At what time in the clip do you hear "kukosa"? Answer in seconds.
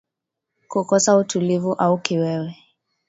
0.67-1.17